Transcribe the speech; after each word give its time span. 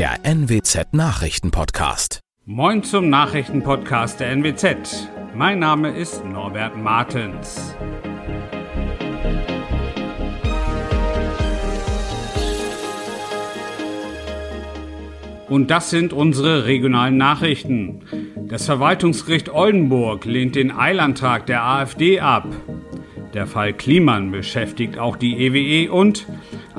der 0.00 0.24
NWZ 0.24 0.94
Nachrichtenpodcast. 0.94 2.20
Moin 2.46 2.82
zum 2.82 3.10
Nachrichtenpodcast 3.10 4.18
der 4.18 4.30
NWZ. 4.34 5.10
Mein 5.34 5.58
Name 5.58 5.90
ist 5.90 6.24
Norbert 6.24 6.74
Martens. 6.74 7.76
Und 15.50 15.70
das 15.70 15.90
sind 15.90 16.14
unsere 16.14 16.64
regionalen 16.64 17.18
Nachrichten. 17.18 18.00
Das 18.48 18.64
Verwaltungsgericht 18.64 19.50
Oldenburg 19.50 20.24
lehnt 20.24 20.56
den 20.56 20.70
Eilantrag 20.70 21.44
der 21.44 21.62
AfD 21.62 22.20
ab. 22.20 22.48
Der 23.34 23.46
Fall 23.46 23.74
Kliman 23.74 24.30
beschäftigt 24.30 24.98
auch 24.98 25.16
die 25.16 25.44
EWE 25.44 25.84
e 25.84 25.88
und 25.88 26.26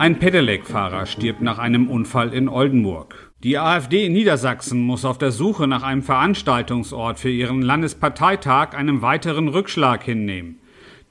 ein 0.01 0.17
Pedelec-Fahrer 0.17 1.05
stirbt 1.05 1.43
nach 1.43 1.59
einem 1.59 1.87
Unfall 1.87 2.33
in 2.33 2.49
Oldenburg. 2.49 3.31
Die 3.43 3.59
AfD 3.59 4.07
in 4.07 4.13
Niedersachsen 4.13 4.81
muss 4.81 5.05
auf 5.05 5.19
der 5.19 5.31
Suche 5.31 5.67
nach 5.67 5.83
einem 5.83 6.01
Veranstaltungsort 6.01 7.19
für 7.19 7.29
ihren 7.29 7.61
Landesparteitag 7.61 8.73
einen 8.73 9.03
weiteren 9.03 9.47
Rückschlag 9.47 10.01
hinnehmen. 10.01 10.57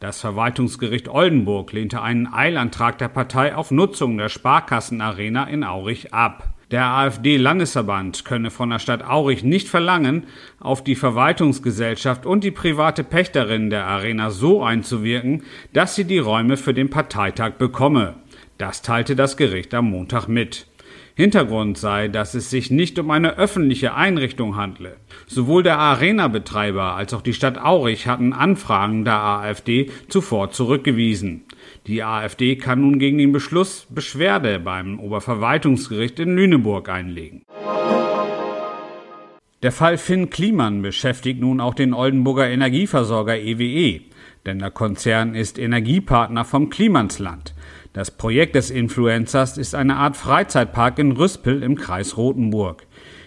Das 0.01 0.21
Verwaltungsgericht 0.21 1.09
Oldenburg 1.09 1.73
lehnte 1.73 2.03
einen 2.03 2.27
Eilantrag 2.27 2.98
der 2.98 3.07
Partei 3.07 3.55
auf 3.55 3.71
Nutzung 3.71 4.17
der 4.17 4.29
Sparkassenarena 4.29 5.45
in 5.45 5.62
Aurich 5.62 6.12
ab. 6.12 6.53
Der 6.73 6.87
AfD-Landesverband 6.87 8.25
könne 8.25 8.51
von 8.51 8.70
der 8.70 8.81
Stadt 8.81 9.05
Aurich 9.05 9.45
nicht 9.45 9.69
verlangen, 9.69 10.25
auf 10.59 10.83
die 10.83 10.97
Verwaltungsgesellschaft 10.97 12.27
und 12.27 12.43
die 12.43 12.51
private 12.51 13.05
Pächterin 13.05 13.70
der 13.70 13.87
Arena 13.87 14.31
so 14.31 14.65
einzuwirken, 14.65 15.45
dass 15.73 15.95
sie 15.95 16.05
die 16.05 16.19
Räume 16.19 16.57
für 16.57 16.75
den 16.75 16.91
Parteitag 16.91 17.53
bekomme. 17.53 18.17
Das 18.60 18.82
teilte 18.82 19.16
das 19.16 19.38
Gericht 19.38 19.73
am 19.73 19.88
Montag 19.88 20.28
mit. 20.28 20.66
Hintergrund 21.14 21.78
sei, 21.78 22.09
dass 22.09 22.34
es 22.34 22.50
sich 22.50 22.70
nicht 22.70 22.98
um 22.98 23.11
eine 23.11 23.39
öffentliche 23.39 23.94
Einrichtung 23.94 24.55
handle. 24.56 24.98
Sowohl 25.27 25.62
der 25.62 25.78
Arena-Betreiber 25.78 26.94
als 26.94 27.14
auch 27.14 27.22
die 27.22 27.33
Stadt 27.33 27.56
Aurich 27.56 28.06
hatten 28.06 28.34
Anfragen 28.34 29.06
der 29.06 29.14
AfD 29.14 29.89
zuvor 30.08 30.50
zurückgewiesen. 30.50 31.44
Die 31.86 32.02
AfD 32.02 32.56
kann 32.56 32.83
nun 32.83 32.98
gegen 32.98 33.17
den 33.17 33.33
Beschluss 33.33 33.86
Beschwerde 33.89 34.61
beim 34.61 35.00
Oberverwaltungsgericht 35.00 36.20
in 36.20 36.36
Lüneburg 36.36 36.91
einlegen. 36.91 37.41
Der 39.62 39.72
Fall 39.72 39.97
Finn 39.97 40.28
Kliman 40.28 40.83
beschäftigt 40.83 41.41
nun 41.41 41.61
auch 41.61 41.74
den 41.74 41.95
Oldenburger 41.95 42.48
Energieversorger 42.48 43.39
EWE, 43.39 43.62
e, 43.62 44.00
denn 44.45 44.58
der 44.58 44.70
Konzern 44.70 45.34
ist 45.34 45.58
Energiepartner 45.58 46.45
vom 46.45 46.69
Klimansland. 46.70 47.55
Das 47.92 48.12
Projekt 48.12 48.55
des 48.55 48.70
Influencers 48.70 49.58
ist 49.58 49.74
eine 49.74 49.96
Art 49.96 50.16
Freizeitpark 50.16 51.00
in 51.00 51.10
Rüspel 51.10 51.64
im 51.64 51.74
Kreis 51.74 52.16
Rothenburg. 52.16 52.86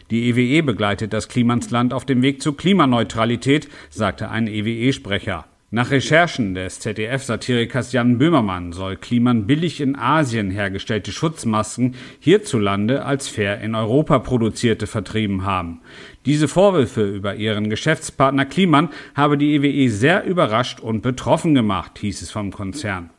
Die 0.09 0.30
EWE 0.30 0.42
e 0.42 0.61
begleitet 0.61 1.11
das 1.11 1.28
Klimansland 1.28 1.94
auf 1.94 2.06
dem 2.06 2.22
Weg 2.22 2.42
zur 2.42 2.56
Klimaneutralität, 2.56 3.67
sagte 3.89 4.30
ein 4.30 4.47
EWE-Sprecher. 4.47 5.45
Nach 5.76 5.90
Recherchen 5.90 6.54
des 6.54 6.80
ZDF-Satirikers 6.82 7.94
Jan 7.94 8.20
Böhmermann 8.20 8.74
soll 8.74 8.96
Kliman 8.96 9.48
billig 9.48 9.82
in 9.82 9.96
Asien 9.96 10.52
hergestellte 10.52 11.12
Schutzmasken 11.12 11.96
hierzulande 12.20 13.06
als 13.06 13.28
fair 13.28 13.60
in 13.60 13.74
Europa 13.74 14.20
produzierte 14.20 14.86
vertrieben 14.86 15.46
haben. 15.46 15.82
Diese 16.28 16.48
Vorwürfe 16.48 17.02
über 17.02 17.34
ihren 17.38 17.72
Geschäftspartner 17.72 18.46
Kliman 18.46 18.90
habe 19.16 19.36
die 19.36 19.56
EWE 19.56 19.68
e 19.68 19.88
sehr 19.88 20.26
überrascht 20.26 20.80
und 20.80 21.02
betroffen 21.02 21.56
gemacht, 21.56 21.98
hieß 21.98 22.22
es 22.22 22.30
vom 22.30 22.52
Konzern. 22.52 23.10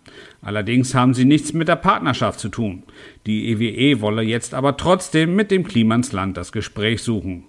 Allerdings 0.40 0.94
haben 0.94 1.12
sie 1.12 1.24
nichts 1.24 1.54
mit 1.54 1.66
der 1.66 1.74
Partnerschaft 1.74 2.38
zu 2.38 2.50
tun. 2.50 2.84
Die 3.26 3.48
EWE 3.48 3.74
e 3.74 4.00
wolle 4.00 4.22
jetzt 4.22 4.54
aber 4.54 4.76
trotzdem 4.76 5.34
mit 5.34 5.50
dem 5.50 5.64
Klimansland 5.64 6.36
das 6.36 6.52
Gespräch 6.52 7.02
suchen. 7.02 7.46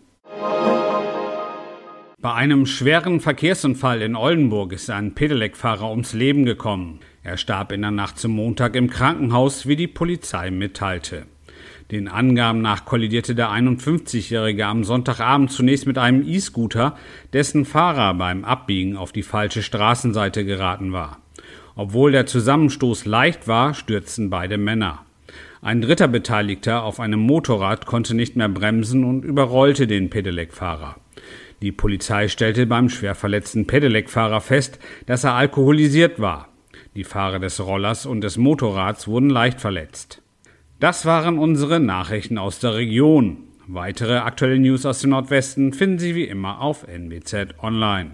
Bei 2.26 2.34
einem 2.34 2.66
schweren 2.66 3.20
Verkehrsunfall 3.20 4.02
in 4.02 4.16
Oldenburg 4.16 4.74
ist 4.74 4.90
ein 4.90 5.14
Pedelec-Fahrer 5.14 5.92
ums 5.92 6.14
Leben 6.14 6.44
gekommen. 6.44 7.02
Er 7.22 7.38
starb 7.38 7.72
in 7.72 7.84
der 7.84 7.92
Nacht 7.92 8.18
zum 8.18 8.32
Montag 8.32 8.76
im 8.76 8.90
Krankenhaus, 8.90 9.68
wie 9.68 9.76
die 9.76 9.86
Polizei 9.86 10.50
mitteilte. 10.50 11.28
Den 11.92 12.08
Angaben 12.08 12.64
nach 12.64 12.84
kollidierte 12.84 13.36
der 13.36 13.52
51-Jährige 13.52 14.66
am 14.66 14.84
Sonntagabend 14.84 15.52
zunächst 15.52 15.86
mit 15.86 16.00
einem 16.00 16.28
E-Scooter, 16.28 16.98
dessen 17.32 17.64
Fahrer 17.64 18.16
beim 18.16 18.44
Abbiegen 18.44 18.98
auf 18.98 19.12
die 19.12 19.22
falsche 19.22 19.62
Straßenseite 19.62 20.46
geraten 20.46 20.94
war. 20.94 21.20
Obwohl 21.76 22.12
der 22.12 22.26
Zusammenstoß 22.26 23.06
leicht 23.06 23.48
war, 23.48 23.76
stürzten 23.76 24.32
beide 24.32 24.58
Männer. 24.58 25.06
Ein 25.62 25.80
dritter 25.80 26.08
Beteiligter 26.08 26.86
auf 26.86 27.00
einem 27.00 27.20
Motorrad 27.20 27.86
konnte 27.86 28.16
nicht 28.16 28.36
mehr 28.36 28.50
bremsen 28.50 29.04
und 29.04 29.26
überrollte 29.26 29.86
den 29.86 30.10
Pedelec-Fahrer. 30.10 30.96
Die 31.62 31.72
Polizei 31.72 32.28
stellte 32.28 32.66
beim 32.66 32.90
schwer 32.90 33.16
verletzten 33.16 33.68
Pedelec-Fahrer 33.68 34.42
fest, 34.42 34.80
dass 35.06 35.24
er 35.24 35.34
alkoholisiert 35.34 36.20
war. 36.20 36.50
Die 36.96 37.04
Fahrer 37.04 37.40
des 37.40 37.60
Rollers 37.60 38.06
und 38.06 38.22
des 38.22 38.38
Motorrads 38.38 39.08
wurden 39.08 39.30
leicht 39.30 39.62
verletzt. 39.62 40.22
Das 40.80 41.06
waren 41.06 41.40
unsere 41.40 41.80
Nachrichten 41.80 42.38
aus 42.38 42.60
der 42.60 42.76
Region. 42.76 43.38
Weitere 43.68 44.18
aktuelle 44.18 44.60
News 44.60 44.86
aus 44.86 45.00
dem 45.00 45.12
Nordwesten 45.12 45.74
finden 45.74 46.00
Sie 46.00 46.16
wie 46.16 46.26
immer 46.26 46.62
auf 46.62 46.86
NWZ 46.88 47.56
Online. 47.62 48.12